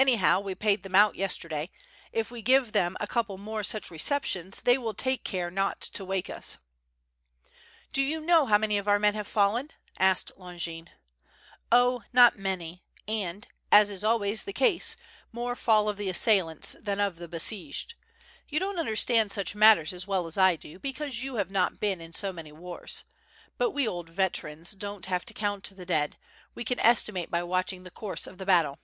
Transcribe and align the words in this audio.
Anyhow 0.00 0.40
we 0.40 0.54
paid 0.54 0.82
them 0.82 0.94
out 0.94 1.14
yesterday, 1.16 1.68
if 2.10 2.30
we 2.30 2.40
give 2.40 2.72
them 2.72 2.96
a 3.00 3.06
couple 3.06 3.36
more 3.36 3.62
such 3.62 3.90
receptions 3.90 4.62
they 4.62 4.78
will 4.78 4.94
take 4.94 5.24
care 5.24 5.50
not 5.50 5.78
to 5.82 6.06
wake 6.06 6.30
us." 6.30 6.56
"Do 7.92 8.00
you 8.00 8.22
know 8.22 8.46
how 8.46 8.56
many 8.56 8.78
of 8.78 8.88
our 8.88 8.98
men 8.98 9.12
have 9.12 9.26
fallen?" 9.28 9.72
asked 9.98 10.32
Ijongin. 10.38 10.88
"0, 11.70 12.00
not 12.14 12.38
many, 12.38 12.82
and, 13.06 13.46
as 13.70 13.90
is 13.90 14.02
always 14.02 14.44
the 14.44 14.54
case, 14.54 14.96
more 15.32 15.54
fall 15.54 15.86
of 15.86 15.98
the 15.98 16.08
assailants 16.08 16.76
than 16.80 16.98
of 16.98 17.16
the 17.16 17.28
besieged. 17.28 17.94
You 18.48 18.58
don't 18.58 18.78
understand 18.78 19.32
such 19.32 19.54
matters 19.54 19.92
as 19.92 20.06
well 20.06 20.26
as 20.26 20.38
I 20.38 20.56
do, 20.56 20.78
because 20.78 21.22
you 21.22 21.34
have 21.34 21.50
not 21.50 21.78
been 21.78 22.00
in 22.00 22.14
so 22.14 22.32
many 22.32 22.52
wars. 22.52 23.04
But 23.58 23.72
we 23.72 23.86
old 23.86 24.08
veterans 24.08 24.72
don't 24.72 25.04
have 25.06 25.26
to 25.26 25.34
count 25.34 25.70
the 25.76 25.84
dead, 25.84 26.16
we 26.54 26.64
can 26.64 26.80
estimate 26.80 27.30
by 27.30 27.42
watching 27.42 27.82
the 27.82 27.90
course 27.90 28.26
of 28.26 28.38
the 28.38 28.46
battle." 28.46 28.78